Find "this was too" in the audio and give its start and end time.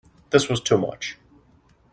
0.31-0.79